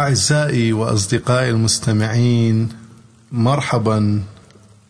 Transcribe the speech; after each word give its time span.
أعزائي 0.00 0.72
وأصدقائي 0.72 1.50
المستمعين 1.50 2.68
مرحبا 3.32 4.22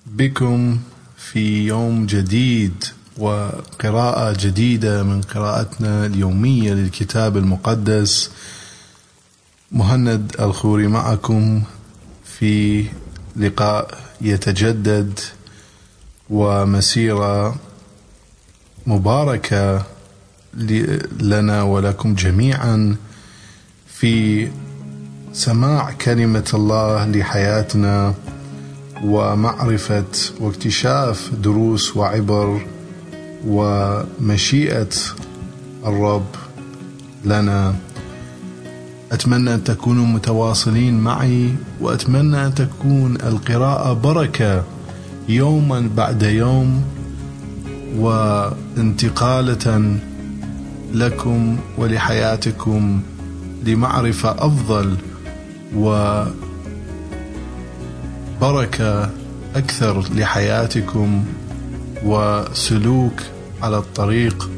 بكم 0.06 0.78
في 1.16 1.66
يوم 1.66 2.06
جديد 2.06 2.84
وقراءة 3.18 4.36
جديدة 4.40 5.02
من 5.02 5.20
قراءتنا 5.22 6.06
اليومية 6.06 6.72
للكتاب 6.72 7.36
المقدس. 7.36 8.30
مهند 9.72 10.36
الخوري 10.40 10.86
معكم 10.86 11.62
في 12.24 12.84
لقاء 13.36 13.98
يتجدد 14.20 15.20
ومسيرة 16.30 17.56
مباركة 18.86 19.86
لنا 21.20 21.62
ولكم 21.62 22.14
جميعا 22.14 22.96
في 23.86 24.48
سماع 25.32 25.92
كلمة 25.92 26.50
الله 26.54 27.06
لحياتنا 27.06 28.14
ومعرفة 29.04 30.04
واكتشاف 30.40 31.30
دروس 31.42 31.96
وعبر 31.96 32.60
ومشيئة 33.46 34.88
الرب 35.86 36.26
لنا. 37.24 37.74
أتمنى 39.12 39.54
أن 39.54 39.64
تكونوا 39.64 40.06
متواصلين 40.06 41.00
معي 41.00 41.54
وأتمنى 41.80 42.46
أن 42.46 42.54
تكون 42.54 43.16
القراءة 43.16 43.92
بركة 43.92 44.64
يوما 45.28 45.90
بعد 45.96 46.22
يوم 46.22 46.82
وانتقالة 47.96 49.96
لكم 50.94 51.56
ولحياتكم 51.78 53.00
لمعرفة 53.64 54.30
أفضل. 54.30 54.96
وبركة 58.40 59.10
أكثر 59.56 60.04
لحياتكم 60.14 61.24
وسلوك 62.04 63.12
على 63.62 63.78
الطريق 63.78 64.50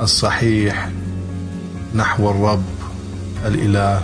الصحيح 0.00 0.90
نحو 1.94 2.30
الرب 2.30 2.62
الإله 3.46 4.02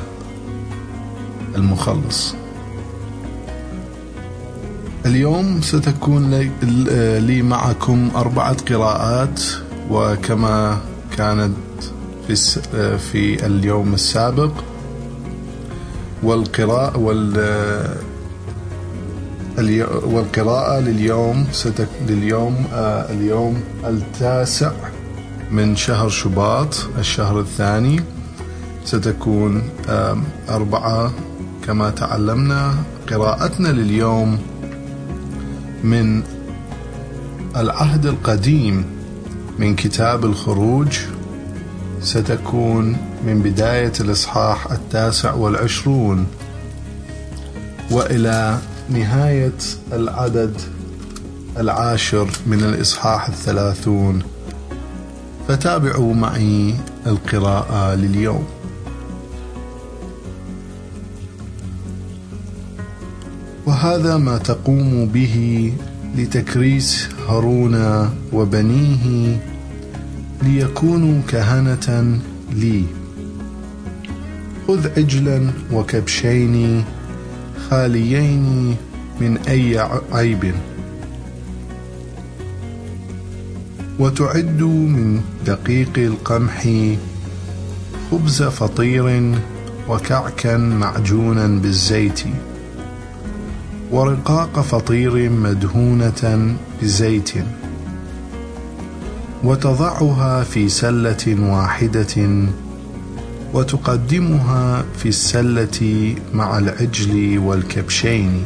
المخلص. 1.57 2.35
اليوم 5.07 5.63
ستكون 5.63 6.35
لي 7.19 7.43
معكم 7.43 8.11
أربعة 8.17 8.57
قراءات 8.71 9.41
وكما 9.91 10.79
كانت 11.17 11.55
في 12.27 12.37
في 12.99 13.47
اليوم 13.47 13.95
السابق 13.95 14.53
والقراءة 16.23 16.99
وال 16.99 17.87
والقراءة 20.05 20.81
لليوم 20.81 21.47
ستك 21.53 21.89
لليوم 22.09 22.65
اليوم 23.11 23.61
التاسع 23.85 24.73
من 25.51 25.77
شهر 25.77 26.09
شباط 26.09 26.75
الشهر 26.99 27.41
الثاني. 27.41 28.01
ستكون 28.85 29.63
أربعة 30.49 31.13
كما 31.67 31.91
تعلمنا. 31.91 32.75
قراءتنا 33.11 33.69
لليوم 33.69 34.39
من 35.85 36.23
العهد 37.57 38.07
القديم 38.07 38.85
من 39.59 39.77
كتاب 39.77 40.25
الخروج. 40.25 40.99
ستكون 42.03 42.97
من 43.27 43.43
بداية 43.43 43.93
الإصحاح 44.01 44.73
التاسع 44.73 45.35
والعشرون 45.35 46.27
وإلى 47.91 48.59
نهاية 48.91 49.59
العدد 49.93 50.61
العاشر 51.59 52.31
من 52.47 52.59
الإصحاح 52.63 53.29
الثلاثون. 53.29 54.23
فتابعوا 55.49 56.15
معي 56.15 56.75
القراءة 57.07 57.95
لليوم. 57.95 58.45
وهذا 63.67 64.17
ما 64.17 64.39
تقوم 64.39 65.07
به 65.07 65.73
لتكريس 66.17 67.09
هارون 67.29 68.09
وبنيه 68.33 69.41
ليكونوا 70.43 71.23
كهنة 71.29 72.19
لي. 72.53 73.00
خذ 74.71 74.89
عجلا 74.99 75.51
وكبشين 75.73 76.85
خاليين 77.71 78.77
من 79.21 79.39
أي 79.39 79.89
عيب. 80.13 80.55
وتعد 83.99 84.63
من 84.63 85.21
دقيق 85.47 85.99
القمح 85.99 86.69
خبز 88.11 88.43
فطير 88.43 89.35
وكعكا 89.89 90.57
معجونا 90.57 91.47
بالزيت. 91.47 92.21
ورقاق 93.91 94.61
فطير 94.61 95.31
مدهونة 95.31 96.57
بزيت. 96.83 97.31
وتضعها 99.45 100.43
في 100.43 100.69
سلة 100.69 101.37
واحدة 101.41 102.47
وتقدمها 103.55 104.85
في 104.99 105.09
السلة 105.09 106.15
مع 106.35 106.59
العجل 106.59 107.39
والكبشين. 107.39 108.45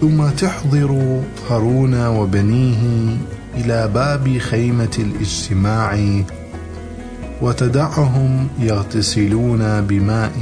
ثم 0.00 0.28
تحضر 0.28 1.20
هارون 1.50 2.06
وبنيه 2.06 3.16
إلى 3.56 3.90
باب 3.94 4.38
خيمة 4.38 4.96
الاجتماع 4.98 5.98
وتدعهم 7.42 8.48
يغتسلون 8.60 9.80
بماء. 9.80 10.32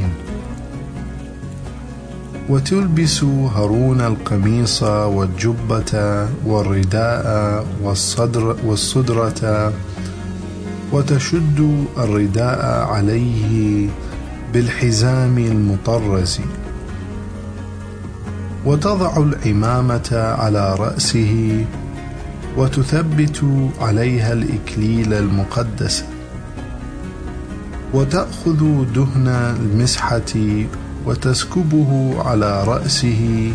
وتلبس 2.48 3.24
هارون 3.24 4.00
القميص 4.00 4.82
والجبة 4.82 6.28
والرداء 6.46 7.66
والصدر 7.82 8.56
والصدرة 8.64 9.72
وتشد 10.92 11.86
الرداء 11.98 12.86
عليه 12.86 13.88
بالحزام 14.52 15.38
المطرز 15.38 16.40
وتضع 18.64 19.16
العمامة 19.16 20.34
على 20.38 20.74
رأسه 20.74 21.64
وتثبت 22.56 23.44
عليها 23.80 24.32
الإكليل 24.32 25.14
المقدس. 25.14 26.04
وتأخذ 27.94 28.84
دهن 28.94 29.28
المسحة 29.60 30.32
وتسكبه 31.06 32.14
على 32.24 32.64
رأسه 32.64 33.52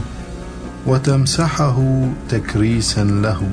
وتمسحه 0.87 2.07
تكريسا 2.29 3.03
له. 3.03 3.49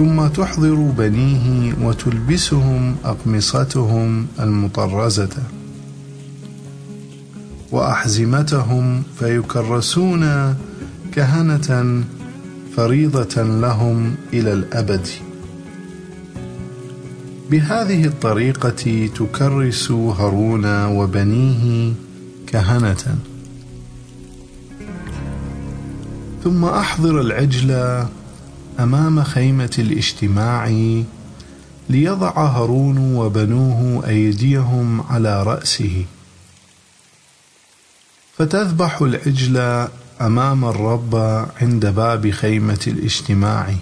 ثم 0.00 0.26
تحضر 0.26 0.74
بنيه 0.74 1.74
وتلبسهم 1.82 2.96
أقمصتهم 3.04 4.26
المطرزة 4.40 5.36
وأحزمتهم 7.72 9.02
فيكرسون 9.18 10.54
كهنة 11.12 12.02
فريضة 12.76 13.42
لهم 13.42 14.14
إلى 14.32 14.52
الأبد. 14.52 15.06
بهذه 17.50 18.04
الطريقة 18.04 19.08
تكرس 19.16 19.90
هارون 19.90 20.84
وبنيه 20.84 21.92
كهنة. 22.46 23.16
ثم 26.44 26.64
أحضر 26.64 27.20
العجل 27.20 27.70
أمام 28.82 29.22
خيمة 29.22 29.70
الاجتماع 29.78 30.72
ليضع 31.88 32.46
هارون 32.46 33.14
وبنوه 33.14 34.08
أيديهم 34.08 35.00
على 35.00 35.42
رأسه. 35.42 36.04
فتذبح 38.38 39.02
العجل 39.02 39.88
أمام 40.20 40.64
الرب 40.64 41.14
عند 41.62 41.86
باب 41.86 42.30
خيمة 42.30 42.80
الاجتماع. 42.86 43.74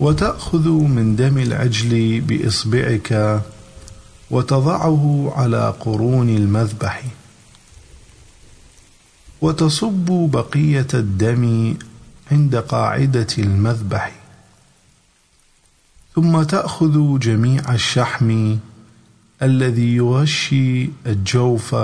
وتأخذ 0.00 0.68
من 0.68 1.16
دم 1.16 1.38
العجل 1.38 2.20
بإصبعك 2.20 3.40
وتضعه 4.30 5.32
على 5.36 5.74
قرون 5.80 6.28
المذبح. 6.28 7.02
وتصب 9.40 10.30
بقية 10.30 10.86
الدم 10.94 11.74
عند 12.30 12.56
قاعدة 12.56 13.26
المذبح. 13.38 14.12
ثم 16.14 16.42
تأخذ 16.42 17.18
جميع 17.18 17.74
الشحم 17.74 18.56
الذي 19.42 19.96
يغشي 19.96 20.90
الجوف 21.06 21.76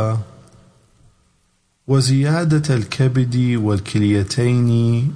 وزيادة 1.88 2.75
الكبد 2.75 3.37
والكليتين 3.62 5.14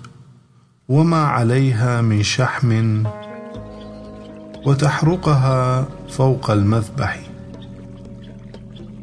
وما 0.88 1.24
عليها 1.24 2.00
من 2.00 2.22
شحم 2.22 3.04
وتحرقها 4.66 5.88
فوق 6.08 6.50
المذبح. 6.50 7.20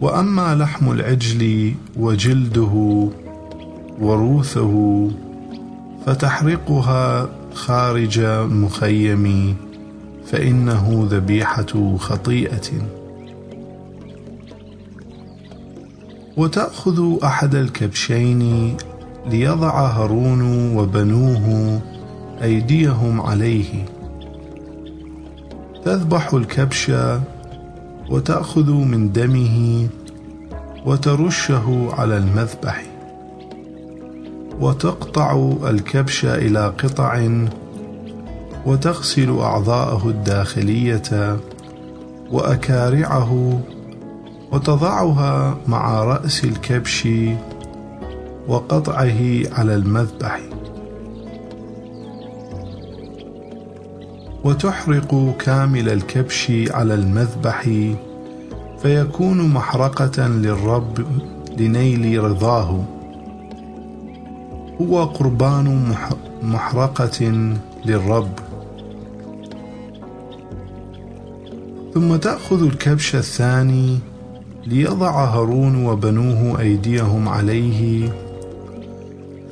وأما 0.01 0.55
لحم 0.55 0.91
العجل 0.91 1.73
وجلده 1.95 3.09
وروثه 3.99 5.07
فتحرقها 6.07 7.29
خارج 7.53 8.19
المخيم 8.19 9.55
فإنه 10.25 11.07
ذبيحة 11.11 11.97
خطيئة. 11.97 12.69
وتأخذ 16.37 17.23
أحد 17.23 17.55
الكبشين 17.55 18.73
ليضع 19.29 19.87
هارون 19.87 20.41
وبنوه 20.77 21.79
أيديهم 22.41 23.21
عليه. 23.21 23.85
تذبح 25.85 26.33
الكبش 26.33 26.91
وتأخذ 28.09 28.71
من 28.71 29.11
دمه 29.11 29.87
وترشه 30.85 31.89
على 31.93 32.17
المذبح. 32.17 32.86
وتقطع 34.59 35.53
الكبش 35.69 36.25
إلى 36.25 36.67
قطع 36.67 37.27
وتغسل 38.65 39.37
أعضاءه 39.39 40.09
الداخلية 40.09 41.37
وأكارعه 42.31 43.61
وتضعها 44.51 45.57
مع 45.67 46.03
رأس 46.03 46.43
الكبش 46.43 47.07
وقطعه 48.47 49.41
على 49.51 49.75
المذبح. 49.75 50.39
وتحرق 54.43 55.35
كامل 55.39 55.89
الكبش 55.89 56.51
على 56.71 56.93
المذبح 56.93 57.69
فيكون 58.81 59.49
محرقة 59.49 60.27
للرب 60.27 61.05
لنيل 61.57 62.23
رضاه. 62.23 62.96
هو 64.81 65.03
قربان 65.03 65.95
محرقة 66.43 67.31
للرب. 67.85 68.29
ثم 71.93 72.15
تأخذ 72.15 72.63
الكبش 72.63 73.15
الثاني 73.15 73.99
ليضع 74.65 75.25
هارون 75.25 75.85
وبنوه 75.85 76.59
أيديهم 76.59 77.29
عليه 77.29 78.09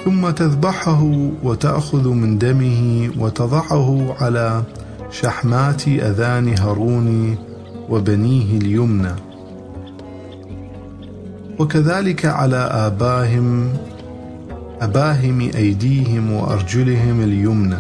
ثم 0.06 0.30
تذبحه 0.30 1.04
وتأخذ 1.44 2.10
من 2.10 2.38
دمه 2.38 3.10
وتضعه 3.20 4.16
على 4.22 4.64
شحمات 5.12 5.88
أذان 5.88 6.60
هارون 6.60 7.38
وبنيه 7.90 8.58
اليمنى. 8.58 9.16
وكذلك 11.60 12.26
على 12.26 12.58
آباهم 12.58 13.70
أباهم 14.82 15.40
أيديهم 15.56 16.32
وأرجلهم 16.32 17.22
اليمنى. 17.22 17.80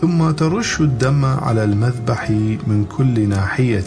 ثم 0.00 0.30
ترش 0.30 0.80
الدم 0.80 1.24
على 1.24 1.64
المذبح 1.64 2.30
من 2.66 2.86
كل 2.96 3.28
ناحية. 3.28 3.84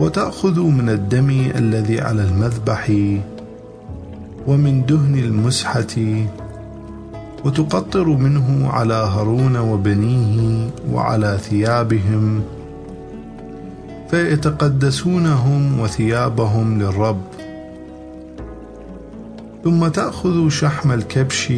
وتأخذ 0.00 0.60
من 0.60 0.88
الدم 0.88 1.30
الذي 1.54 2.00
على 2.00 2.22
المذبح 2.22 2.92
ومن 4.46 4.86
دهن 4.86 5.14
المسحة. 5.14 6.26
وتقطر 7.44 8.08
منه 8.08 8.68
على 8.68 8.94
هارون 8.94 9.56
وبنيه 9.56 10.70
وعلى 10.92 11.38
ثيابهم. 11.42 12.42
فيتقدسونهم 14.10 15.80
وثيابهم 15.80 16.82
للرب. 16.82 17.20
ثم 19.64 19.88
تأخذ 19.88 20.48
شحم 20.48 20.92
الكبش 20.92 21.52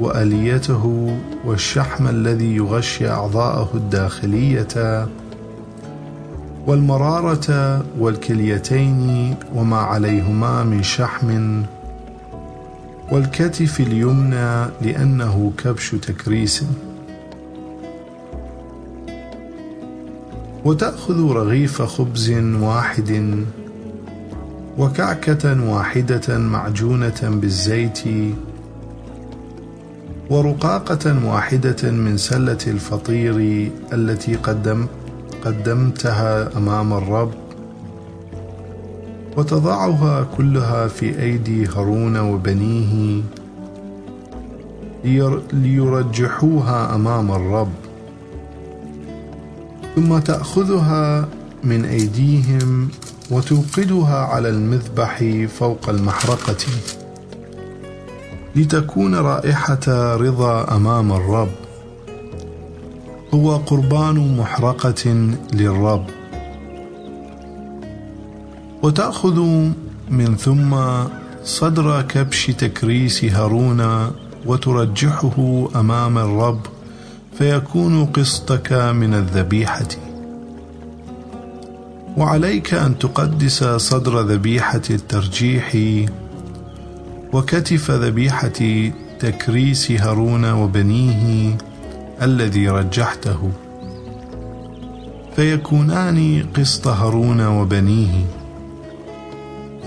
وآليته 0.00 1.16
والشحم 1.44 2.08
الذي 2.08 2.56
يغشي 2.56 3.08
أعضاءه 3.08 3.70
الداخلية 3.74 5.08
والمرارة 6.66 7.84
والكليتين 7.98 9.34
وما 9.54 9.76
عليهما 9.76 10.64
من 10.64 10.82
شحم 10.82 11.62
والكتف 13.12 13.80
اليمنى 13.80 14.66
لأنه 14.82 15.52
كبش 15.64 15.90
تكريس. 15.90 16.64
وتأخذ 20.64 21.32
رغيف 21.32 21.82
خبز 21.82 22.30
واحد 22.60 23.44
وكعكة 24.78 25.70
واحدة 25.72 26.38
معجونة 26.38 27.20
بالزيت 27.22 28.00
ورقاقة 30.30 31.26
واحدة 31.26 31.90
من 31.90 32.16
سلة 32.16 32.58
الفطير 32.66 33.70
التي 33.92 34.34
قدم 34.34 34.86
قدمتها 35.44 36.56
أمام 36.56 36.92
الرب 36.92 37.32
وتضعها 39.36 40.26
كلها 40.36 40.88
في 40.88 41.22
أيدي 41.22 41.66
هارون 41.66 42.16
وبنيه 42.16 43.22
ليرجحوها 45.52 46.94
أمام 46.94 47.30
الرب 47.30 47.72
ثم 49.96 50.18
تأخذها 50.18 51.28
من 51.64 51.84
أيديهم 51.84 52.88
وتوقدها 53.30 54.16
على 54.16 54.48
المذبح 54.48 55.24
فوق 55.58 55.88
المحرقة. 55.88 56.66
لتكون 58.56 59.14
رائحة 59.14 60.16
رضا 60.16 60.76
أمام 60.76 61.12
الرب. 61.12 61.48
هو 63.34 63.56
قربان 63.56 64.36
محرقة 64.38 65.32
للرب. 65.52 66.04
وتأخذ 68.82 69.40
من 70.10 70.36
ثم 70.36 70.76
صدر 71.44 72.02
كبش 72.02 72.46
تكريس 72.46 73.24
هارون 73.24 74.10
وترجحه 74.46 75.68
أمام 75.76 76.18
الرب 76.18 76.60
فيكون 77.38 78.06
قسطك 78.06 78.72
من 78.72 79.14
الذبيحة. 79.14 80.07
وعليك 82.18 82.74
أن 82.74 82.98
تقدس 82.98 83.64
صدر 83.64 84.20
ذبيحة 84.20 84.82
الترجيح 84.90 85.76
وكتف 87.32 87.90
ذبيحة 87.90 88.90
تكريس 89.20 89.90
هارون 89.90 90.52
وبنيه 90.52 91.56
الذي 92.22 92.68
رجحته. 92.68 93.50
فيكونان 95.36 96.46
قسط 96.56 96.88
هارون 96.88 97.46
وبنيه. 97.46 98.24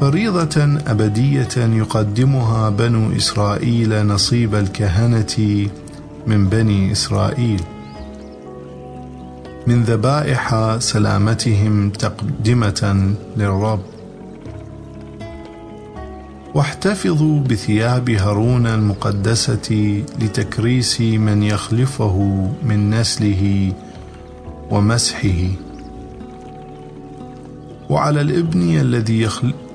فريضة 0.01 0.79
أبدية 0.87 1.55
يقدمها 1.57 2.69
بنو 2.69 3.15
إسرائيل 3.17 4.07
نصيب 4.07 4.55
الكهنة 4.55 5.67
من 6.27 6.49
بني 6.49 6.91
إسرائيل. 6.91 7.61
من 9.71 9.83
ذبائح 9.83 10.75
سلامتهم 10.79 11.89
تقدمة 11.89 13.13
للرب. 13.37 13.79
واحتفظوا 16.55 17.39
بثياب 17.39 18.09
هارون 18.09 18.67
المقدسة 18.67 20.03
لتكريس 20.19 21.01
من 21.01 21.43
يخلفه 21.43 22.17
من 22.63 22.89
نسله 22.89 23.73
ومسحه. 24.71 25.41
وعلى 27.89 28.21
الابن 28.21 28.79
الذي 28.79 29.29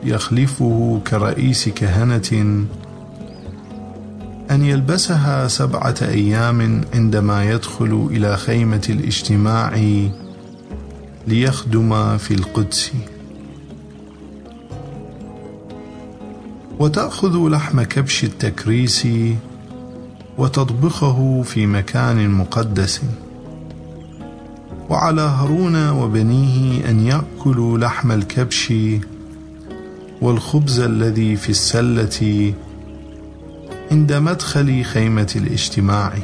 يخلفه 0.04 1.00
كرئيس 1.06 1.68
كهنة 1.68 2.64
أن 4.56 4.64
يلبسها 4.64 5.48
سبعة 5.48 5.94
أيام 6.02 6.80
عندما 6.94 7.44
يدخل 7.44 8.08
إلى 8.10 8.36
خيمة 8.36 8.82
الاجتماع 8.90 9.80
ليخدم 11.26 12.18
في 12.18 12.34
القدس. 12.34 12.92
وتأخذ 16.78 17.48
لحم 17.48 17.82
كبش 17.82 18.24
التكريس 18.24 19.08
وتطبخه 20.38 21.42
في 21.42 21.66
مكان 21.66 22.30
مقدس. 22.30 23.00
وعلى 24.90 25.22
هارون 25.22 25.90
وبنيه 25.90 26.90
أن 26.90 27.06
يأكلوا 27.06 27.78
لحم 27.78 28.12
الكبش 28.12 28.72
والخبز 30.22 30.80
الذي 30.80 31.36
في 31.36 31.50
السلة 31.50 32.52
عند 33.90 34.12
مدخل 34.12 34.84
خيمة 34.84 35.32
الاجتماع. 35.36 36.18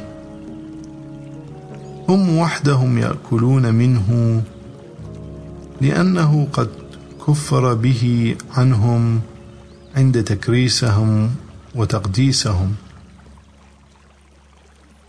هم 2.09 2.37
وحدهم 2.37 2.97
يأكلون 2.97 3.73
منه 3.73 4.41
لأنه 5.81 6.47
قد 6.53 6.69
كفر 7.27 7.73
به 7.73 8.35
عنهم 8.57 9.21
عند 9.95 10.23
تكريسهم 10.23 11.35
وتقديسهم. 11.75 12.75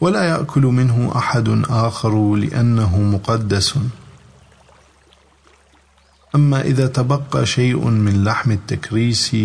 ولا 0.01 0.25
يأكل 0.25 0.63
منه 0.63 1.13
أحد 1.17 1.63
آخر 1.71 2.35
لأنه 2.35 2.99
مقدس. 3.01 3.75
أما 6.35 6.61
إذا 6.61 6.87
تبقى 6.87 7.47
شيء 7.47 7.85
من 7.89 8.25
لحم 8.25 8.51
التكريس 8.51 9.37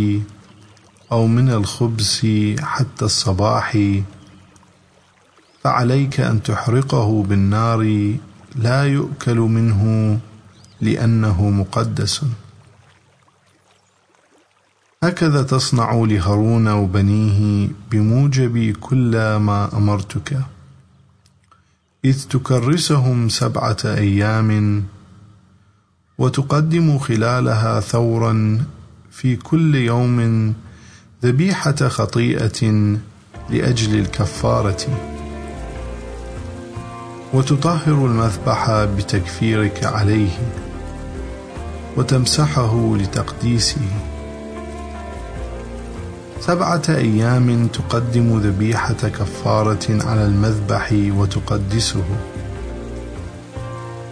أو 1.11 1.27
من 1.27 1.49
الخبز 1.49 2.21
حتى 2.59 3.05
الصباح. 3.05 3.77
فعليك 5.63 6.19
أن 6.19 6.43
تحرقه 6.43 7.23
بالنار 7.23 8.13
لا 8.55 8.83
يؤكل 8.83 9.37
منه 9.37 10.19
لأنه 10.81 11.49
مقدس. 11.49 12.21
هكذا 15.03 15.43
تصنع 15.43 15.93
لهارون 15.93 16.67
وبنيه 16.67 17.69
بموجب 17.91 18.75
كل 18.79 19.35
ما 19.35 19.77
أمرتك. 19.77 20.39
إذ 22.05 22.27
تكرسهم 22.27 23.29
سبعة 23.29 23.77
أيام 23.85 24.83
وتقدم 26.17 26.99
خلالها 26.99 27.79
ثورا 27.79 28.65
في 29.11 29.35
كل 29.35 29.75
يوم 29.75 30.53
ذبيحة 31.23 31.75
خطيئة 31.87 32.61
لأجل 33.49 33.99
الكفارة. 33.99 34.85
وتطهر 37.33 38.05
المذبح 38.05 38.83
بتكفيرك 38.97 39.83
عليه 39.83 40.37
وتمسحه 41.97 42.95
لتقديسه. 42.97 43.81
سبعة 46.41 46.81
أيام 46.89 47.67
تقدم 47.67 48.39
ذبيحة 48.39 48.93
كفارة 48.93 49.87
على 49.89 50.25
المذبح 50.25 50.93
وتقدسه. 50.93 52.03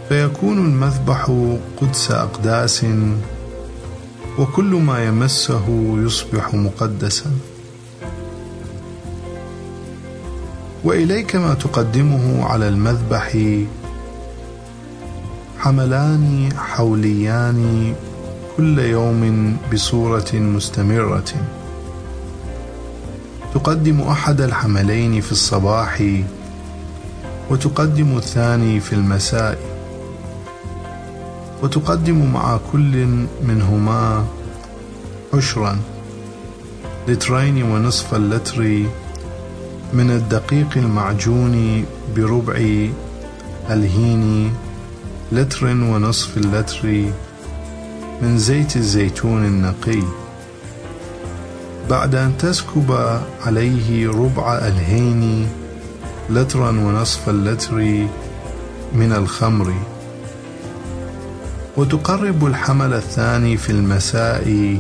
فيكون 0.09 0.57
المذبح 0.57 1.31
قدس 1.81 2.11
أقداس 2.11 2.85
وكل 4.37 4.65
ما 4.75 5.05
يمسه 5.05 5.65
يصبح 6.05 6.53
مقدسا. 6.53 7.31
وإليك 10.83 11.35
ما 11.35 11.53
تقدمه 11.53 12.45
على 12.45 12.67
المذبح 12.67 13.37
حملان 15.59 16.49
حوليان 16.57 17.93
كل 18.57 18.79
يوم 18.79 19.57
بصورة 19.73 20.33
مستمرة. 20.33 21.31
تقدم 23.53 24.01
أحد 24.01 24.41
الحملين 24.41 25.21
في 25.21 25.31
الصباح 25.31 26.03
وتقدم 27.49 28.17
الثاني 28.17 28.79
في 28.79 28.93
المساء. 28.93 29.76
وتقدم 31.63 32.33
مع 32.33 32.59
كل 32.71 33.07
منهما 33.43 34.25
عشرا 35.33 35.79
لترين 37.07 37.63
ونصف 37.63 38.15
اللتر 38.15 38.61
من 39.93 40.11
الدقيق 40.11 40.67
المعجون 40.75 41.85
بربع 42.15 42.87
الهين 43.69 44.53
لتر 45.31 45.65
ونصف 45.67 46.37
اللتر 46.37 47.11
من 48.21 48.37
زيت 48.37 48.75
الزيتون 48.75 49.45
النقي. 49.45 50.01
بعد 51.89 52.15
أن 52.15 52.37
تسكب 52.37 53.19
عليه 53.45 54.11
ربع 54.11 54.57
الهين 54.57 55.47
لترا 56.29 56.69
ونصف 56.69 57.29
اللتر 57.29 57.75
من 58.93 59.11
الخمر. 59.11 59.73
وتقرب 61.77 62.45
الحمل 62.45 62.93
الثاني 62.93 63.57
في 63.57 63.69
المساء 63.69 64.77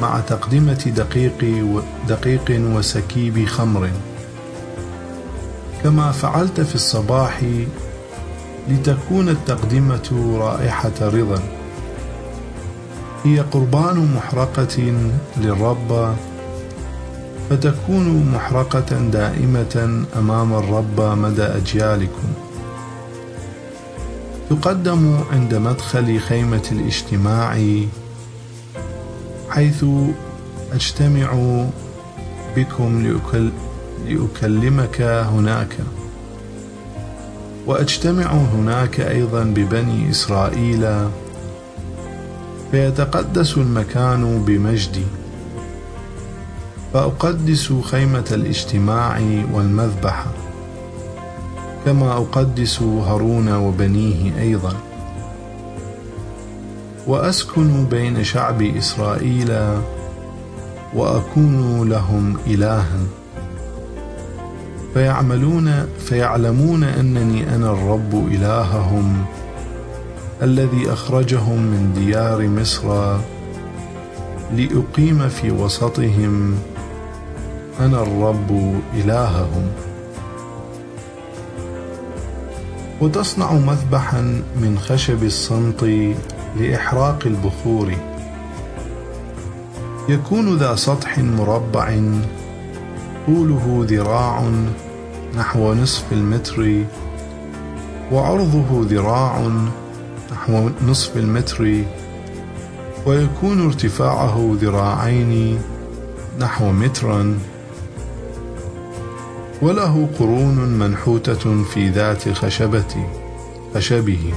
مع 0.00 0.20
تقدمة 0.20 0.92
دقيق, 0.96 1.44
دقيق 2.08 2.60
وسكيب 2.74 3.46
خمر. 3.46 3.90
كما 5.84 6.12
فعلت 6.12 6.60
في 6.60 6.74
الصباح 6.74 7.42
لتكون 8.68 9.28
التقدمة 9.28 10.36
رائحة 10.38 10.92
رضا. 11.00 11.42
هي 13.24 13.40
قربان 13.40 14.14
محرقة 14.16 14.94
للرب 15.36 16.14
فتكون 17.50 18.32
محرقة 18.34 18.98
دائمة 19.12 20.04
أمام 20.16 20.52
الرب 20.52 21.00
مدى 21.00 21.42
أجيالكم. 21.42 22.49
تقدم 24.50 25.20
عند 25.32 25.54
مدخل 25.54 26.20
خيمة 26.20 26.62
الاجتماع 26.72 27.58
حيث 29.50 29.84
أجتمع 30.72 31.60
بكم 32.56 33.18
لأكلمك 34.06 35.00
هناك. 35.02 35.76
وأجتمع 37.66 38.32
هناك 38.32 39.00
أيضا 39.00 39.44
ببني 39.44 40.10
إسرائيل. 40.10 41.08
فيتقدس 42.70 43.56
المكان 43.56 44.42
بمجدي 44.46 45.06
فأقدس 46.92 47.72
خيمة 47.72 48.24
الاجتماع 48.32 49.20
والمذبح. 49.52 50.26
كما 51.84 52.12
أقدس 52.12 52.82
هارون 52.82 53.52
وبنيه 53.52 54.40
أيضا. 54.40 54.72
وأسكن 57.06 57.84
بين 57.84 58.24
شعب 58.24 58.62
إسرائيل 58.62 59.58
وأكون 60.94 61.88
لهم 61.88 62.36
إلها. 62.46 63.00
فيعملون 64.94 65.86
فيعلمون 65.98 66.84
أنني 66.84 67.54
أنا 67.54 67.72
الرب 67.72 68.28
إلههم 68.32 69.24
الذي 70.42 70.92
أخرجهم 70.92 71.58
من 71.58 71.92
ديار 71.94 72.48
مصر 72.48 73.16
لأقيم 74.56 75.28
في 75.28 75.50
وسطهم 75.50 76.54
أنا 77.80 78.02
الرب 78.02 78.80
إلههم. 78.94 79.89
وتصنع 83.00 83.52
مذبحا 83.52 84.20
من 84.62 84.78
خشب 84.78 85.24
الصمت 85.24 85.84
لإحراق 86.60 87.18
البخور. 87.26 87.92
يكون 90.08 90.56
ذا 90.56 90.74
سطح 90.74 91.18
مربع 91.18 92.00
طوله 93.26 93.86
ذراع 93.88 94.50
نحو 95.36 95.74
نصف 95.74 96.12
المتر 96.12 96.84
وعرضه 98.12 98.66
ذراع 98.70 99.48
نحو 100.32 100.70
نصف 100.86 101.16
المتر 101.16 101.84
ويكون 103.06 103.66
ارتفاعه 103.66 104.56
ذراعين 104.60 105.58
نحو 106.38 106.72
مترا. 106.72 107.38
وله 109.62 110.08
قرون 110.18 110.56
منحوتة 110.78 111.64
في 111.64 111.88
ذات 111.88 112.28
خشبة 112.28 113.06
خشبه. 113.74 114.32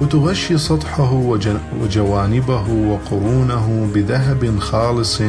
وتغشي 0.00 0.58
سطحه 0.58 1.12
وجوانبه 1.82 2.64
وقرونه 2.70 3.88
بذهب 3.94 4.58
خالص 4.58 5.22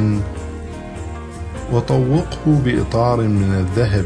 وطوقه 1.73 2.61
بإطار 2.65 3.21
من 3.21 3.53
الذهب. 3.53 4.05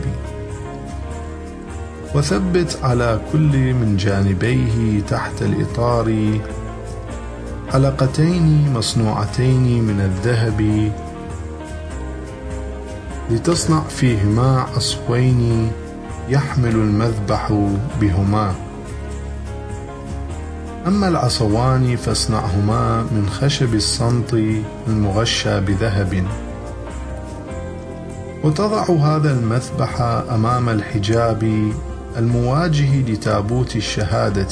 وثبت 2.15 2.79
على 2.83 3.21
كل 3.31 3.73
من 3.73 3.97
جانبيه 3.97 5.01
تحت 5.01 5.41
الإطار 5.41 6.39
حلقتين 7.71 8.73
مصنوعتين 8.73 9.83
من 9.83 9.99
الذهب 10.01 10.91
لتصنع 13.33 13.81
فيهما 13.81 14.65
عصفين 14.75 15.71
يحمل 16.29 16.75
المذبح 16.75 17.69
بهما. 18.01 18.55
أما 20.87 21.07
العصوان 21.07 21.95
فاصنعهما 21.95 23.01
من 23.01 23.29
خشب 23.29 23.73
الصمت 23.73 24.33
المغشى 24.87 25.61
بذهب. 25.61 26.23
وتضع 28.43 28.83
هذا 28.83 29.31
المذبح 29.31 30.01
أمام 30.31 30.69
الحجاب 30.69 31.71
المواجه 32.17 33.01
لتابوت 33.01 33.75
الشهادة 33.75 34.47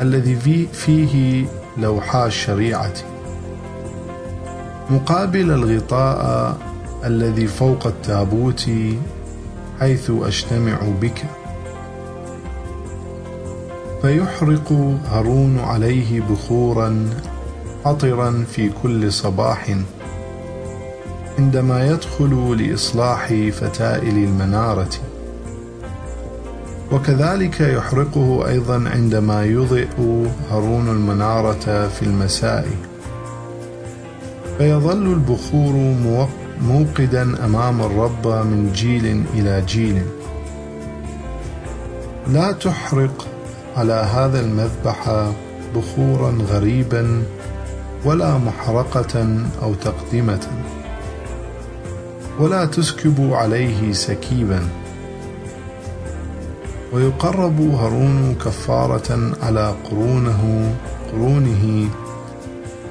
الذي 0.00 0.68
فيه 0.72 1.46
لوحا 1.78 2.26
الشريعة. 2.26 2.94
مقابل 4.90 5.50
الغطاء 5.50 6.67
الذي 7.04 7.46
فوق 7.46 7.86
التابوت 7.86 8.70
حيث 9.80 10.10
أجتمع 10.10 10.78
بك. 11.00 11.24
فيحرق 14.02 14.72
هارون 15.10 15.58
عليه 15.58 16.20
بخورا 16.20 17.10
عطرا 17.86 18.44
في 18.52 18.70
كل 18.82 19.12
صباح. 19.12 19.76
عندما 21.38 21.86
يدخل 21.86 22.56
لإصلاح 22.62 23.34
فتائل 23.52 24.18
المنارة. 24.18 24.90
وكذلك 26.92 27.60
يحرقه 27.60 28.48
أيضا 28.48 28.88
عندما 28.88 29.44
يضئ 29.44 29.86
هارون 30.50 30.88
المنارة 30.88 31.88
في 31.88 32.02
المساء. 32.02 32.68
فيظل 34.58 35.12
البخور 35.12 35.74
موقدا 36.62 37.44
أمام 37.44 37.80
الرب 37.80 38.26
من 38.26 38.72
جيل 38.74 39.24
إلى 39.34 39.62
جيل. 39.66 40.02
لا 42.32 42.52
تحرق 42.52 43.26
على 43.76 43.92
هذا 43.92 44.40
المذبح 44.40 45.30
بخورا 45.76 46.38
غريبا 46.48 47.22
ولا 48.04 48.38
محرقة 48.38 49.38
أو 49.62 49.74
تقدمة. 49.74 50.46
ولا 52.38 52.64
تسكب 52.64 53.32
عليه 53.32 53.92
سكيبا. 53.92 54.68
ويقرب 56.92 57.60
هارون 57.60 58.36
كفارة 58.44 59.32
على 59.42 59.74
قرونه 59.90 60.74
قرونه 61.12 61.88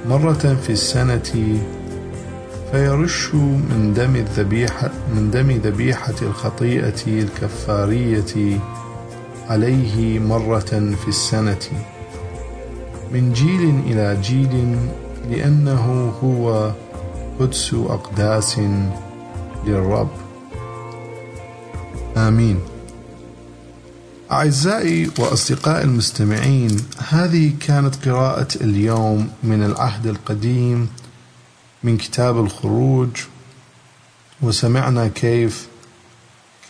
مرة 0.09 0.57
في 0.63 0.69
السنة 0.69 1.57
فيرش 2.71 3.33
من 3.33 3.93
دم 3.95 4.15
الذبيحة 4.15 4.91
من 5.15 5.31
دم 5.31 5.51
ذبيحة 5.51 6.15
الخطيئة 6.21 7.01
الكفارية 7.07 8.59
عليه 9.49 10.19
مرة 10.19 10.95
في 11.01 11.07
السنة. 11.07 11.65
من 13.13 13.33
جيل 13.33 13.81
إلى 13.85 14.17
جيل 14.21 14.77
لأنه 15.31 16.13
هو 16.23 16.71
قدس 17.39 17.73
أقداس 17.73 18.59
للرب. 19.65 20.09
آمين. 22.17 22.59
أعزائي 24.31 25.11
وأصدقائي 25.19 25.83
المستمعين 25.83 26.77
هذه 27.09 27.51
كانت 27.67 28.09
قراءة 28.09 28.47
اليوم 28.61 29.29
من 29.43 29.63
العهد 29.63 30.07
القديم 30.07 30.89
من 31.87 31.97
كتاب 31.97 32.39
الخروج 32.39 33.09
وسمعنا 34.41 35.07
كيف 35.07 35.67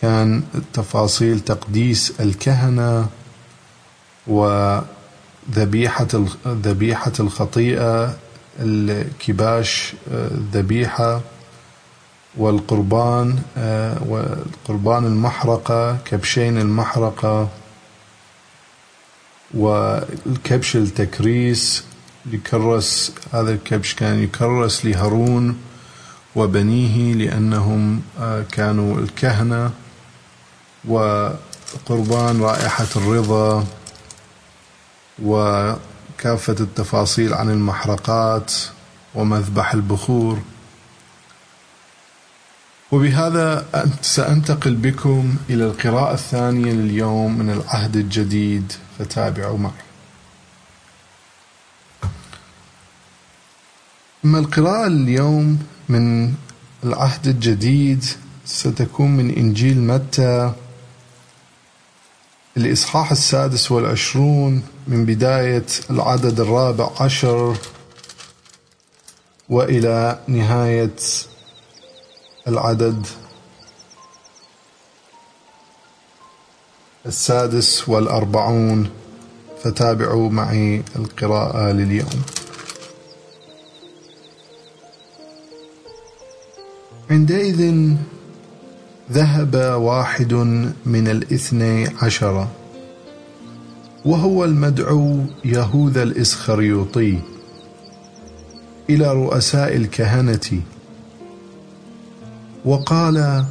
كان 0.02 0.42
تفاصيل 0.72 1.40
تقديس 1.40 2.12
الكهنة 2.20 3.08
وذبيحة 4.26 6.08
ذبيحة 6.46 7.12
الخطيئة 7.20 8.16
الكباش 8.60 9.92
الذبيحة 10.10 11.20
والقربان 12.36 13.38
والقربان 14.06 15.06
المحرقة 15.06 15.96
كبشين 16.04 16.58
المحرقة 16.58 17.48
والكبش 19.54 20.76
التكريس 20.76 21.84
يكرس 22.32 23.12
هذا 23.32 23.50
الكبش 23.50 23.94
كان 23.94 24.22
يكرس 24.22 24.84
لهارون 24.84 25.56
وبنيه 26.36 27.14
لأنهم 27.14 28.02
كانوا 28.52 28.98
الكهنة 28.98 29.70
وقربان 30.84 32.40
رائحة 32.40 32.86
الرضا 32.96 33.66
وكافة 35.22 36.56
التفاصيل 36.60 37.34
عن 37.34 37.50
المحرقات 37.50 38.52
ومذبح 39.14 39.74
البخور. 39.74 40.38
وبهذا 42.92 43.66
سأنتقل 44.02 44.74
بكم 44.74 45.36
إلى 45.50 45.64
القراءة 45.64 46.14
الثانية 46.14 46.72
لليوم 46.72 47.38
من 47.38 47.50
العهد 47.50 47.96
الجديد 47.96 48.72
فتابعوا 48.98 49.58
معي. 49.58 49.87
أما 54.28 54.38
القراءة 54.38 54.86
اليوم 54.86 55.58
من 55.88 56.34
العهد 56.84 57.26
الجديد 57.26 58.04
ستكون 58.44 59.16
من 59.16 59.30
إنجيل 59.36 59.80
متى؟ 59.80 60.52
الإصحاح 62.56 63.10
السادس 63.10 63.72
والعشرون 63.72 64.62
من 64.86 65.04
بداية 65.04 65.66
العدد 65.90 66.40
الرابع 66.40 66.90
عشر 67.00 67.56
وإلى 69.48 70.18
نهاية 70.28 70.96
العدد 72.48 73.06
السادس 77.06 77.88
والأربعون. 77.88 78.90
فتابعوا 79.64 80.30
معي 80.30 80.82
القراءة 80.96 81.72
لليوم. 81.72 82.22
عندئذ 87.10 87.92
ذهب 89.12 89.54
واحد 89.80 90.32
من 90.86 91.08
الاثني 91.08 91.88
عشر 92.02 92.48
وهو 94.04 94.44
المدعو 94.44 95.20
يهوذا 95.44 96.02
الإسخريوطي 96.02 97.18
إلى 98.90 99.12
رؤساء 99.12 99.76
الكهنة. 99.76 100.60
وقال 102.64 103.44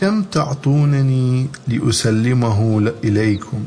كم 0.00 0.22
تعطونني 0.22 1.46
لأسلمه 1.68 2.92
إليكم؟ 3.04 3.64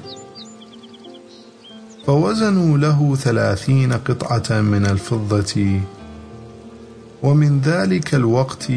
فوزنوا 2.06 2.78
له 2.78 3.16
ثلاثين 3.16 3.94
قطعة 3.94 4.62
من 4.62 4.86
الفضة 4.86 5.82
ومن 7.24 7.62
ذلك 7.62 8.16
الوقت 8.16 8.72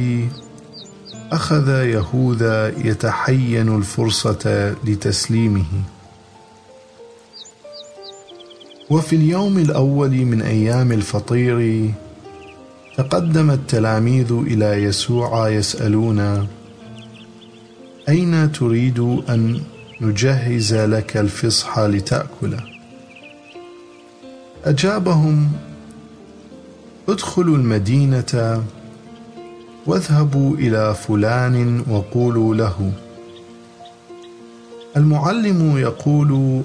أخذ 1.33 1.69
يهوذا 1.69 2.69
يتحين 2.79 3.77
الفرصة 3.77 4.75
لتسليمه. 4.85 5.65
وفي 8.91 9.17
اليوم 9.17 9.59
الأول 9.59 10.11
من 10.11 10.43
أيام 10.43 10.93
الفطير 10.93 11.91
تقدم 12.97 13.51
التلاميذ 13.51 14.33
إلى 14.33 14.83
يسوع 14.83 15.49
يسألون 15.49 16.49
أين 18.09 18.53
تريد 18.53 18.99
أن 19.29 19.61
نجهز 20.01 20.75
لك 20.75 21.17
الفصح 21.17 21.79
لتأكله؟ 21.79 22.65
أجابهم 24.65 25.53
ادخلوا 27.09 27.57
المدينة 27.57 28.63
واذهبوا 29.87 30.57
إلى 30.57 30.95
فلان 30.95 31.85
وقولوا 31.91 32.55
له. 32.55 32.93
المعلم 34.97 35.79
يقول 35.79 36.63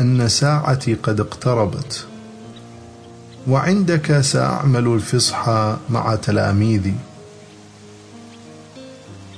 أن 0.00 0.28
ساعتي 0.28 0.94
قد 0.94 1.20
اقتربت 1.20 2.06
وعندك 3.48 4.20
سأعمل 4.20 4.86
الفصح 4.86 5.48
مع 5.90 6.14
تلاميذي. 6.14 6.94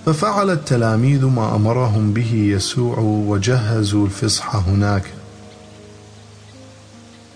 ففعل 0.07 0.51
التلاميذ 0.51 1.27
ما 1.27 1.57
أمرهم 1.57 2.13
به 2.13 2.35
يسوع 2.35 2.99
وجهزوا 2.99 4.07
الفصح 4.07 4.57
هناك. 4.57 5.05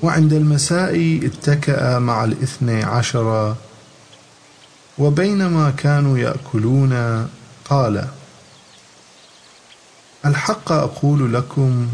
وعند 0.02 0.32
المساء 0.32 1.20
اتكأ 1.26 1.98
مع 1.98 2.24
الاثني 2.24 2.84
عشر 2.84 3.56
وبينما 4.98 5.70
كانوا 5.70 6.18
يأكلون 6.18 6.92
قال 7.64 8.08
الحق 10.26 10.72
أقول 10.72 11.34
لكم 11.34 11.88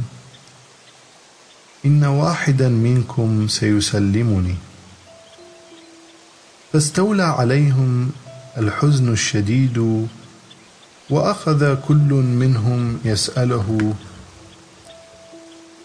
إن 1.86 2.04
واحدا 2.04 2.68
منكم 2.68 3.48
سيسلمني. 3.48 4.54
فاستولى 6.72 7.22
عليهم 7.22 8.10
الحزن 8.58 9.12
الشديد 9.12 10.06
وأخذ 11.10 11.74
كل 11.88 12.12
منهم 12.14 12.98
يسأله 13.04 13.94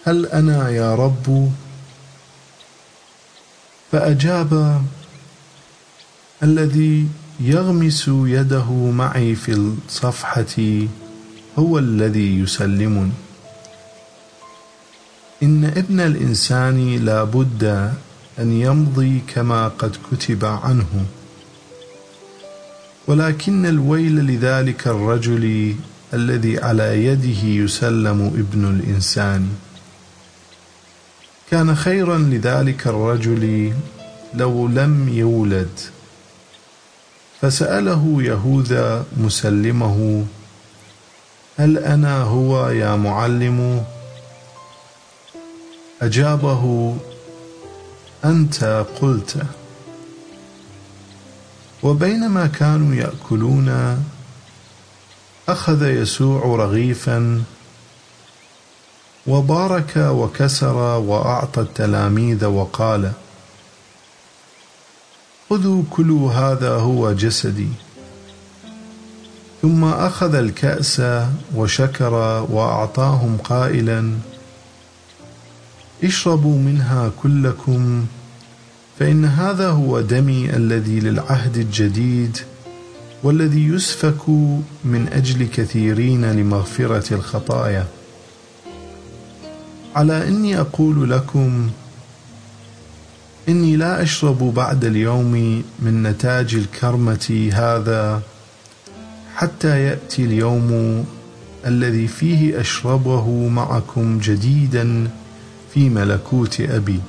هل 0.06 0.26
أنا 0.26 0.70
يا 0.70 0.96
رب 0.96 1.52
فأجاب 3.92 4.82
الذي 6.44 7.08
يغمس 7.40 8.08
يده 8.08 8.72
معي 8.72 9.36
في 9.36 9.52
الصفحة 9.54 10.86
هو 11.60 11.80
الذي 11.80 12.40
يسلمني. 12.40 13.12
إن 15.44 15.66
ابن 15.66 16.00
الإنسان 16.00 16.96
لا 16.96 17.24
بد 17.24 17.64
أن 18.40 18.52
يمضي 18.52 19.22
كما 19.28 19.68
قد 19.68 19.96
كتب 20.12 20.46
عنه. 20.46 21.06
ولكن 23.08 23.66
الويل 23.66 24.16
لذلك 24.16 24.88
الرجل 24.88 25.76
الذي 26.14 26.60
على 26.60 27.06
يده 27.06 27.44
يسلم 27.44 28.20
ابن 28.38 28.66
الإنسان. 28.66 29.48
كان 31.52 31.76
خيرا 31.76 32.18
لذلك 32.18 32.88
الرجل 32.88 33.74
لو 34.34 34.68
لم 34.68 35.10
يولد. 35.10 35.80
فسأله 37.42 38.24
يهوذا 38.24 39.06
مسلمه 39.18 40.26
هل 41.58 41.78
أنا 41.78 42.22
هو 42.22 42.70
يا 42.70 42.96
معلم؟ 42.96 43.84
أجابه 46.02 46.96
أنت 48.26 48.86
قلت. 49.02 49.38
وبينما 51.84 52.48
كانوا 52.48 52.96
يأكلون 52.96 54.00
أخذ 55.50 55.84
يسوع 55.84 56.56
رغيفا 56.56 57.44
وبارك 59.30 59.98
وكسر 59.98 60.76
وأعطى 60.78 61.62
التلاميذ 61.62 62.46
وقال 62.46 63.12
خذوا 65.50 65.84
كلوا 65.90 66.32
هذا 66.32 66.70
هو 66.70 67.12
جسدي. 67.12 67.70
ثم 69.62 69.84
أخذ 69.84 70.36
الكأس 70.36 71.02
وشكر 71.56 72.14
وأعطاهم 72.50 73.38
قائلا 73.38 74.14
اشربوا 76.04 76.58
منها 76.58 77.12
كلكم 77.24 78.06
فإن 79.00 79.26
هذا 79.26 79.70
هو 79.70 80.02
دمي 80.02 80.50
الذي 80.56 81.00
للعهد 81.00 81.58
الجديد 81.58 82.38
والذي 83.24 83.68
يسفك 83.68 84.30
من 84.86 85.10
أجل 85.14 85.48
كثيرين 85.48 86.32
لمغفرة 86.32 87.14
الخطايا. 87.14 87.99
على 89.96 90.28
إني 90.28 90.60
أقول 90.60 91.12
لكم 91.12 91.70
إني 93.50 93.76
لا 93.76 94.02
أشرب 94.04 94.38
بعد 94.38 94.86
اليوم 94.86 95.64
من 95.80 96.04
نتاج 96.04 96.56
الكرمة 96.56 97.50
هذا 97.54 98.22
حتى 99.36 99.84
يأتي 99.84 100.26
اليوم 100.26 101.06
الذي 101.66 102.08
فيه 102.08 102.62
أشربه 102.62 103.48
معكم 103.48 104.20
جديدا 104.20 105.10
في 105.74 105.90
ملكوت 105.90 106.62
أبي. 106.62 107.00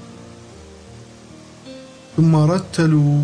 ثم 2.16 2.37
رتلوا 2.37 3.23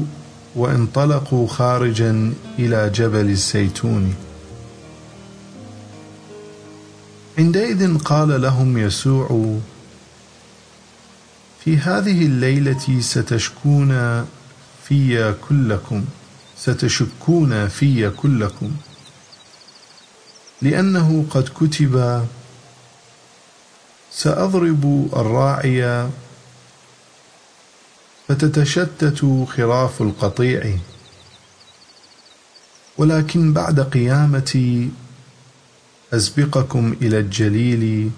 وانطلقوا 0.57 1.49
خارجا 1.49 2.33
إلى 2.59 2.90
جبل 2.95 3.31
الزيتون. 3.31 4.14
عندئذ 7.38 7.99
قال 7.99 8.42
لهم 8.42 8.79
يسوع 8.79 9.59
في 11.64 11.77
هذه 11.77 12.27
الليلة 12.27 13.01
ستشكون 13.01 13.90
في 14.85 15.35
كلكم 15.49 16.05
ستشكون 16.59 17.68
في 17.68 18.11
كلكم. 18.11 18.77
لأنه 20.62 21.27
قد 21.31 21.49
كتب 21.49 22.25
سأضرب 24.12 25.09
الراعي 25.16 26.09
فتتشتت 28.29 29.46
خراف 29.57 30.03
القطيع 30.03 30.79
ولكن 32.99 33.53
بعد 33.53 33.81
قيامتي 33.81 34.90
أسبقكم 36.12 36.97
إلى 37.03 37.19
الجليل 37.19 38.11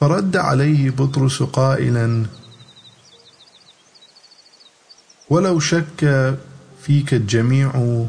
فرد 0.00 0.36
عليه 0.36 0.90
بطرس 0.90 1.42
قائلا 1.42 2.26
ولو 5.30 5.60
شك 5.60 6.34
فيك 6.82 7.14
الجميع 7.14 8.04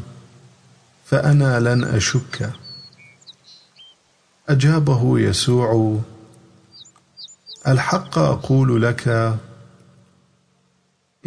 فأنا 1.05 1.59
لن 1.59 1.83
أشك. 1.83 2.51
أجابه 4.49 5.19
يسوع 5.19 5.99
الحق 7.67 8.17
أقول 8.17 8.81
لك 8.81 9.37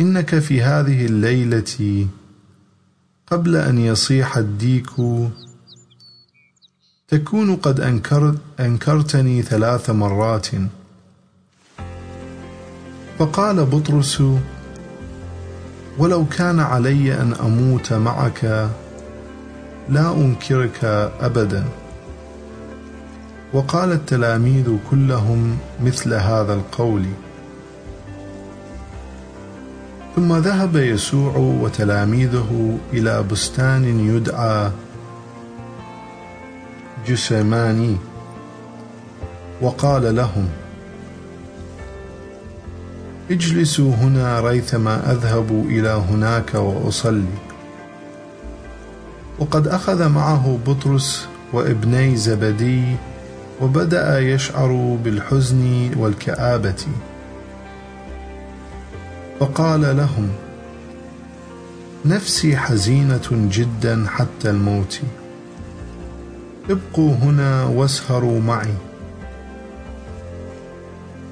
إنك 0.01 0.39
في 0.39 0.63
هذه 0.63 1.07
الليلة 1.07 2.07
قبل 3.27 3.57
أن 3.57 3.79
يصيح 3.79 4.37
الديك 4.37 4.91
تكون 7.11 7.57
قد 7.57 7.81
أنكرت 7.81 8.39
أنكرتني 8.61 9.43
ثلاث 9.43 9.91
مرات. 9.91 10.47
فقال 13.19 13.65
بطرس 13.65 14.23
ولو 15.99 16.27
كان 16.27 16.61
علي 16.61 17.15
أن 17.21 17.33
أموت 17.33 17.93
معك 17.93 18.71
لا 19.89 20.13
أنكرك 20.13 20.85
أبدا. 21.21 21.65
وقال 23.53 23.93
التلاميذ 23.93 24.77
كلهم 24.91 25.59
مثل 25.83 26.15
هذا 26.15 26.55
القول. 26.55 27.05
ثم 30.17 30.37
ذهب 30.37 30.77
يسوع 30.77 31.37
وتلاميذه 31.37 32.79
إلى 32.93 33.23
بستان 33.23 33.85
يدعى 34.17 34.71
جسماني. 37.07 37.97
وقال 39.63 40.17
لهم 40.17 40.49
اجلسوا 43.31 43.95
هنا 43.95 44.41
ريثما 44.41 45.13
أذهب 45.13 45.67
إلى 45.69 45.89
هناك 45.89 46.55
وأصلي. 46.55 47.35
وقد 49.39 49.69
أخذ 49.69 50.09
معه 50.09 50.59
بطرس 50.67 51.29
وابني 51.53 52.17
زبدي 52.17 52.97
وبدأ 53.61 54.19
يشعر 54.19 54.99
بالحزن 55.05 55.91
والكآبة. 55.97 56.87
فقال 59.41 59.97
لهم 59.97 60.29
نفسي 62.05 62.57
حزينة 62.57 63.29
جدا 63.33 64.07
حتى 64.09 64.51
الموت. 64.51 65.01
ابقوا 66.71 67.15
هنا 67.15 67.65
واسهروا 67.65 68.41
معي. 68.41 68.75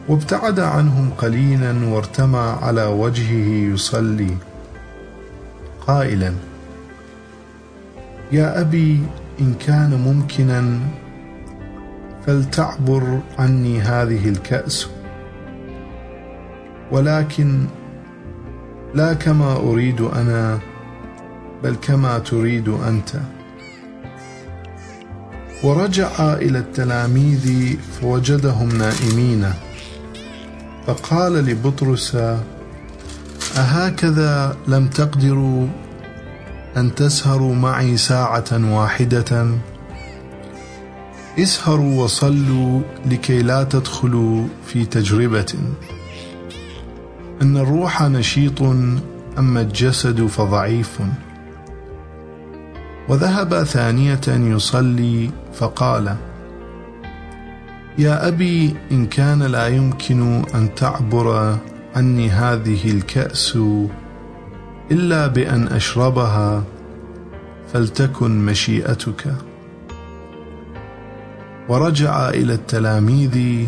وابتعد 0.09 0.61
عنهم 0.61 1.11
قليلا 1.18 1.87
وارتمى 1.87 2.57
على 2.62 2.85
وجهه 2.85 3.72
يصلي. 3.75 4.37
قائلا 5.87 6.33
يا 8.33 8.61
أبي 8.61 9.03
إن 9.40 9.55
كان 9.55 9.94
ممكنا 9.94 10.79
فلتعبر 12.27 13.20
عني 13.38 13.81
هذه 13.81 14.29
الكأس. 14.29 14.88
ولكن 16.92 17.66
لا 18.94 19.14
كما 19.14 19.57
أريد 19.57 20.01
أنا 20.01 20.59
بل 21.62 21.77
كما 21.83 22.18
تريد 22.18 22.68
أنت. 22.68 23.36
ورجع 25.62 26.35
إلى 26.35 26.59
التلاميذ 26.59 27.77
فوجدهم 28.01 28.79
نائمين. 28.79 29.53
فقال 30.87 31.33
لبطرس 31.33 32.16
أهكذا 33.57 34.57
لم 34.69 34.88
تقدروا 34.88 35.66
أن 36.77 36.95
تسهروا 36.95 37.55
معي 37.55 37.97
ساعة 37.97 38.51
واحدة؟ 38.53 39.49
اسهروا 41.38 42.05
وصلوا 42.05 42.81
لكي 43.07 43.42
لا 43.42 43.64
تدخلوا 43.64 44.47
في 44.66 44.85
تجربة. 44.85 45.55
أن 47.42 47.57
الروح 47.57 48.03
نشيط 48.03 48.62
أما 49.38 49.61
الجسد 49.61 50.27
فضعيف. 50.27 50.99
وذهب 53.09 53.64
ثانية 53.64 54.21
يصلي 54.29 55.31
فقال 55.57 56.16
يا 57.99 58.29
أبي 58.29 58.77
إن 58.92 59.07
كان 59.07 59.42
لا 59.42 59.66
يمكن 59.69 60.42
أن 60.55 60.75
تعبر 60.75 61.59
عني 61.97 62.31
هذه 62.31 62.90
الكأس 62.90 63.59
إلا 64.90 65.27
بأن 65.27 65.69
أشربها 65.69 66.64
فلتكن 67.73 68.47
مشيئتك. 68.47 69.35
ورجع 71.69 72.29
إلى 72.29 72.55
التلاميذ 72.55 73.66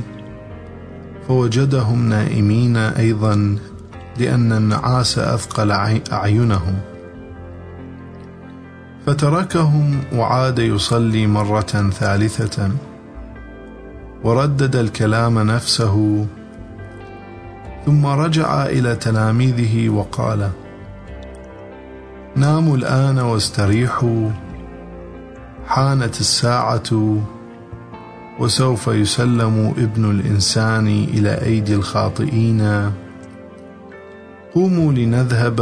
فوجدهم 1.29 2.09
نائمين 2.09 2.77
أيضا 2.77 3.59
لأن 4.19 4.53
النعاس 4.53 5.19
أثقل 5.19 5.71
أعينهم. 6.13 6.88
فتركهم 9.09 10.01
وعاد 10.13 10.59
يصلي 10.59 11.27
مرة 11.27 11.91
ثالثة 11.91 12.71
وردد 14.25 14.77
الكلام 14.77 15.39
نفسه 15.39 16.27
ثم 17.87 18.07
رجع 18.07 18.67
إلى 18.67 18.97
تلاميذه 18.97 19.89
وقال 19.89 20.51
ناموا 22.37 22.77
الآن 22.77 23.19
واستريحوا 23.19 24.31
حانت 25.67 26.21
الساعة 26.21 27.17
وسوف 28.39 28.89
يسلم 28.89 29.75
ابن 29.79 30.11
الإنسان 30.11 30.87
إلى 30.87 31.43
أيدي 31.43 31.75
الخاطئين. 31.75 32.93
قوموا 34.55 34.93
لنذهب 34.93 35.59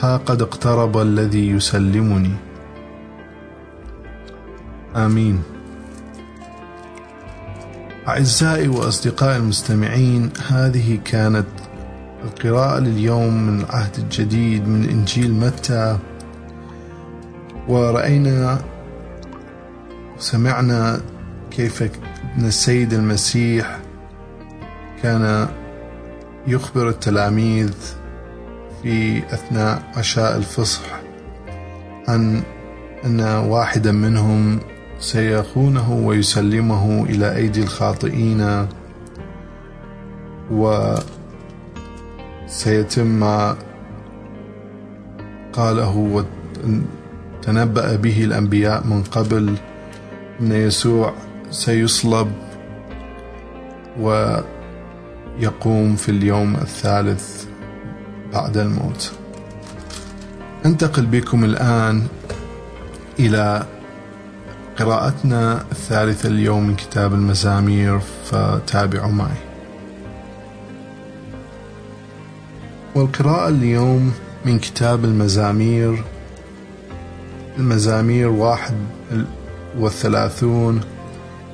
ها 0.00 0.16
قد 0.16 0.42
اقترب 0.42 0.98
الذي 0.98 1.48
يسلمني. 1.50 2.30
آمين. 4.96 5.42
أعزائي 8.08 8.68
وأصدقائي 8.68 9.36
المستمعين 9.36 10.30
هذه 10.48 10.98
كانت 11.04 11.46
القراءة 12.24 12.78
لليوم 12.78 13.46
من 13.46 13.60
العهد 13.60 13.98
الجديد 13.98 14.68
من 14.68 14.88
إنجيل 14.88 15.32
متى. 15.32 15.98
ورأينا 17.68 18.58
وسمعنا 20.18 21.00
كيف 21.50 21.82
أن 22.38 22.44
السيد 22.44 22.92
المسيح 22.92 23.78
كان 25.02 25.48
يخبر 26.46 26.88
التلاميذ 26.88 27.74
في 28.84 29.18
أثناء 29.34 29.82
عشاء 29.96 30.36
الفصح 30.36 30.82
عن 32.08 32.42
أن 33.04 33.20
واحدا 33.20 33.92
منهم 33.92 34.60
سيخونه 34.98 35.92
ويسلمه 35.92 37.04
إلى 37.04 37.36
أيدي 37.36 37.62
الخاطئين 37.62 38.66
وسيتم 42.46 43.06
ما 43.06 43.56
قاله 45.52 46.24
وتنبأ 47.42 47.96
به 47.96 48.24
الأنبياء 48.24 48.86
من 48.86 49.02
قبل 49.02 49.54
أن 50.40 50.52
يسوع 50.52 51.12
سيصلب 51.50 52.32
ويقوم 54.00 55.96
في 55.96 56.08
اليوم 56.08 56.54
الثالث. 56.54 57.53
بعد 58.34 58.56
الموت. 58.56 59.12
انتقل 60.66 61.06
بكم 61.06 61.44
الآن 61.44 62.06
إلى 63.18 63.66
قراءتنا 64.78 65.64
الثالثة 65.72 66.28
اليوم 66.28 66.66
من 66.66 66.76
كتاب 66.76 67.14
المزامير 67.14 68.00
فتابعوا 68.24 69.12
معي. 69.12 69.36
والقراءة 72.94 73.48
اليوم 73.48 74.12
من 74.44 74.58
كتاب 74.58 75.04
المزامير 75.04 76.04
المزامير 77.58 78.28
واحد 78.28 78.74
والثلاثون 79.78 80.80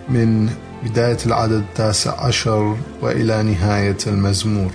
من 0.08 0.50
بداية 0.84 1.18
العدد 1.26 1.52
التاسع 1.52 2.20
عشر 2.20 2.76
وإلى 3.02 3.42
نهاية 3.42 3.96
المزمور. 4.06 4.70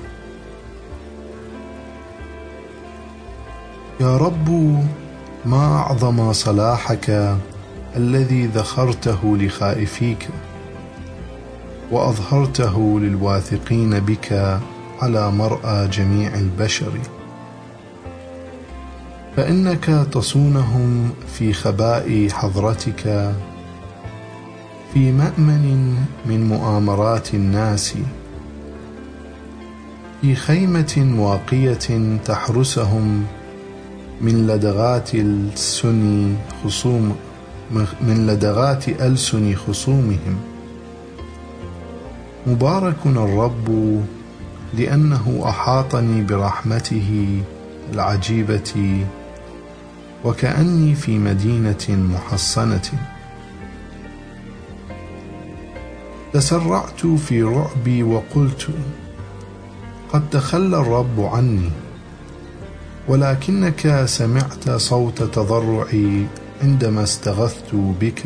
يا 4.01 4.17
رب 4.17 4.49
ما 5.45 5.77
أعظم 5.77 6.33
صلاحك 6.33 7.37
الذي 7.95 8.45
ذخرته 8.45 9.37
لخائفيك 9.37 10.27
وأظهرته 11.91 12.99
للواثقين 12.99 13.99
بك 13.99 14.59
على 15.01 15.31
مرأى 15.31 15.87
جميع 15.87 16.33
البشر. 16.33 16.91
فإنك 19.35 20.07
تصونهم 20.11 21.09
في 21.33 21.53
خباء 21.53 22.27
حضرتك 22.29 23.33
في 24.93 25.11
مأمن 25.11 25.95
من 26.25 26.47
مؤامرات 26.47 27.33
الناس 27.33 27.93
في 30.21 30.35
خيمة 30.35 31.15
واقية 31.17 32.17
تحرسهم 32.25 33.25
من 34.21 34.47
لدغات 34.47 35.15
السن 35.15 36.35
خصوم 36.63 37.15
من 38.01 38.27
لدغات 38.27 38.89
ألسن 38.89 39.55
خصومهم. 39.55 40.37
مبارك 42.47 43.05
الرب 43.05 44.01
لأنه 44.73 45.41
أحاطني 45.45 46.23
برحمته 46.23 47.41
العجيبة 47.93 49.05
وكأني 50.23 50.95
في 50.95 51.19
مدينة 51.19 51.85
محصنة. 51.89 52.89
تسرعت 56.33 57.05
في 57.05 57.43
رعبي 57.43 58.03
وقلت 58.03 58.67
قد 60.13 60.29
تخلى 60.29 60.77
الرب 60.77 61.19
عني. 61.19 61.71
ولكنك 63.07 64.05
سمعت 64.05 64.69
صوت 64.69 65.23
تضرعي 65.23 66.25
عندما 66.63 67.03
استغثت 67.03 67.75
بك. 68.01 68.23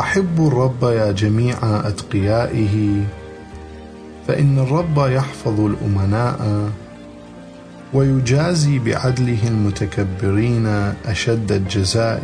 أحب 0.00 0.46
الرب 0.46 0.82
يا 0.82 1.12
جميع 1.12 1.56
أتقيائه 1.62 3.04
فإن 4.28 4.58
الرب 4.58 4.98
يحفظ 4.98 5.60
الأمناء 5.60 6.70
ويجازي 7.94 8.78
بعدله 8.78 9.48
المتكبرين 9.48 10.66
أشد 11.06 11.52
الجزاء. 11.52 12.22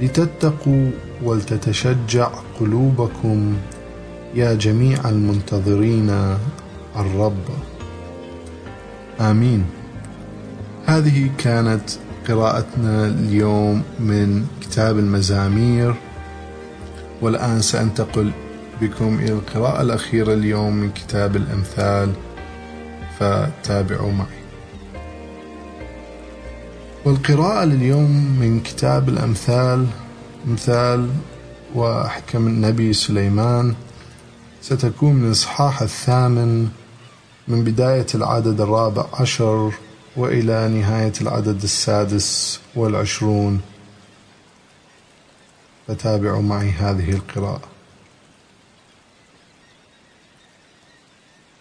لتتقوا 0.00 0.90
ولتتشجع 1.22 2.28
قلوبكم 2.60 3.56
يا 4.34 4.54
جميع 4.54 5.08
المنتظرين 5.08 6.36
الرب. 6.96 7.44
آمين. 9.20 9.64
هذه 10.86 11.30
كانت 11.38 11.90
قراءتنا 12.28 13.06
اليوم 13.06 13.82
من 14.00 14.46
كتاب 14.60 14.98
المزامير. 14.98 15.94
والآن 17.22 17.62
سأنتقل 17.62 18.30
بكم 18.80 19.18
إلى 19.18 19.32
القراءة 19.32 19.82
الأخيرة 19.82 20.32
اليوم 20.34 20.76
من 20.76 20.90
كتاب 20.90 21.36
الأمثال 21.36 22.12
فتابعوا 23.18 24.12
معي. 24.12 24.44
والقراءة 27.04 27.64
لليوم 27.64 28.36
من 28.40 28.60
كتاب 28.60 29.08
الأمثال 29.08 29.86
مثال 30.46 31.10
وحكم 31.74 32.46
النبي 32.46 32.92
سليمان. 32.92 33.74
ستكون 34.62 35.14
من 35.14 35.26
الإصحاح 35.26 35.82
الثامن 35.82 36.68
من 37.48 37.64
بداية 37.64 38.06
العدد 38.14 38.60
الرابع 38.60 39.06
عشر 39.12 39.72
وإلى 40.16 40.68
نهاية 40.68 41.12
العدد 41.20 41.62
السادس 41.62 42.60
والعشرون. 42.74 43.60
فتابعوا 45.86 46.42
معي 46.42 46.70
هذه 46.70 47.10
القراءة. 47.10 47.68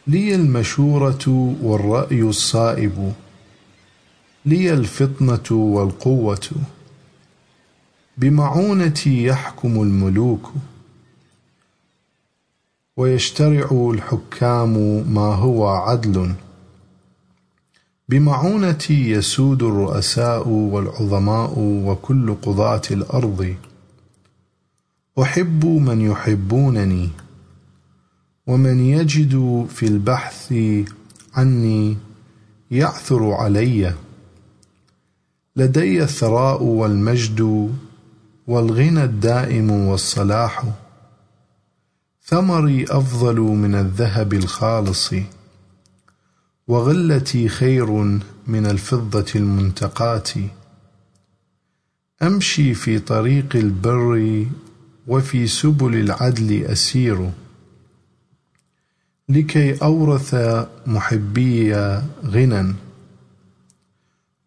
لي 0.08 0.36
المشورة 0.36 1.56
والرأي 1.62 2.22
الصائب. 2.22 3.14
لي 4.46 4.74
الفطنة 4.74 5.52
والقوة. 5.52 6.50
بمعونتي 8.18 9.24
يحكم 9.24 9.82
الملوك. 9.82 10.52
ويشترع 12.98 13.92
الحكام 13.94 14.74
ما 15.14 15.36
هو 15.36 15.68
عدل. 15.68 16.34
بمعونتي 18.10 19.10
يسود 19.10 19.64
الرؤساء 19.64 20.48
والعظماء 20.48 21.54
وكل 21.58 22.36
قضاة 22.36 22.82
الأرض. 22.92 23.56
أحب 25.22 25.66
من 25.66 26.02
يحبونني 26.02 27.10
ومن 28.48 28.80
يجد 28.80 29.66
في 29.70 29.88
البحث 29.88 30.54
عني 31.34 31.98
يعثر 32.72 33.32
علي. 33.32 33.94
لدي 35.56 36.04
الثراء 36.04 36.64
والمجد 36.64 37.72
والغنى 38.48 39.04
الدائم 39.04 39.72
والصلاح. 39.72 40.83
ثمري 42.26 42.86
أفضل 42.90 43.40
من 43.40 43.76
الذهب 43.76 44.34
الخالص 44.34 45.12
وغلتي 46.68 47.50
خير 47.50 47.92
من 48.48 48.66
الفضة 48.66 49.26
المنتقاة. 49.36 50.24
أمشي 52.22 52.74
في 52.74 53.00
طريق 53.00 53.56
البر 53.56 54.46
وفي 55.08 55.48
سبل 55.48 55.96
العدل 55.96 56.64
أسير 56.66 57.32
لكي 59.30 59.74
أورث 59.74 60.36
محبي 60.88 61.76
غنى 62.26 62.74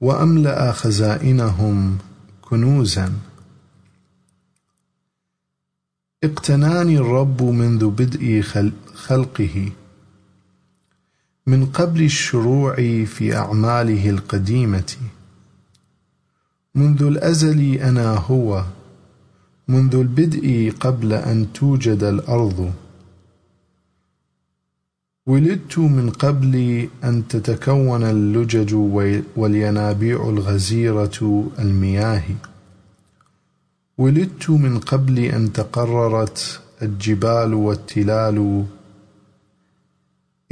وأملأ 0.00 0.72
خزائنهم 0.72 1.98
كنوزا. 2.42 3.12
اقتناني 6.24 6.98
الرب 6.98 7.42
منذ 7.42 7.90
بدء 7.90 8.40
خلقه. 8.94 9.72
من 11.46 11.66
قبل 11.66 12.02
الشروع 12.02 12.74
في 13.05 13.37
أعماله 13.37 14.11
القديمة. 14.11 14.96
منذ 16.74 17.02
الأزل 17.02 17.74
أنا 17.74 18.14
هو. 18.14 18.64
منذ 19.68 19.94
البدء 19.94 20.72
قبل 20.81 21.12
أن 21.12 21.52
توجد 21.52 22.02
الأرض. 22.02 22.72
ولدت 25.26 25.79
من 25.79 26.11
قبل 26.11 26.88
أن 27.05 27.29
تتكون 27.29 28.02
اللجج 28.02 28.74
والينابيع 29.37 30.29
الغزيرة 30.29 31.50
المياه. 31.59 32.22
ولدت 33.98 34.50
من 34.50 34.78
قبل 34.78 35.18
أن 35.18 35.52
تقررت 35.52 36.61
الجبال 36.82 37.54
والتلال. 37.54 38.66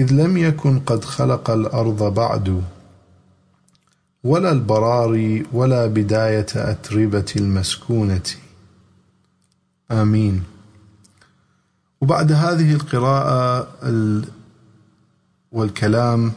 إذ 0.00 0.12
لم 0.12 0.37
يكن 0.37 0.80
قد 0.80 1.04
خلق 1.04 1.50
الأرض 1.50 2.14
بعد 2.14 2.62
ولا 4.24 4.52
البراري 4.52 5.46
ولا 5.52 5.87
بداية 5.87 6.46
أتربة 6.57 7.33
المسكونة. 7.37 8.22
آمين. 9.90 10.42
وبعد 12.00 12.33
هذه 12.33 12.72
القراءة 12.72 13.68
والكلام 15.52 16.33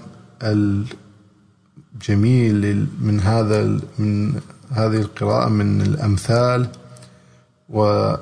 الجميل 1.95 2.87
من 3.01 3.19
هذا 3.19 3.79
من 3.99 4.41
هذه 4.71 4.95
القراءة 4.95 5.49
من 5.49 5.81
الأمثال 5.81 6.67
وكلام 7.69 8.21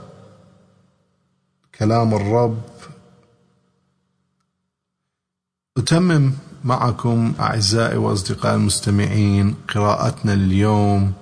الرب. 2.13 2.61
أتمم 5.77 6.33
معكم 6.63 7.33
أعزائي 7.39 7.97
وأصدقائي 7.97 8.55
المستمعين 8.55 9.55
قراءتنا 9.73 10.33
اليوم 10.33 11.13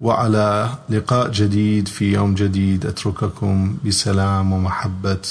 وعلى 0.00 0.78
لقاء 0.88 1.30
جديد 1.30 1.88
في 1.88 2.12
يوم 2.12 2.34
جديد. 2.34 2.86
أترككم 2.86 3.78
بسلام 3.84 4.52
ومحبة 4.52 5.22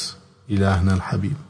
إلهنا 0.49 0.93
الحبيب. 0.93 1.44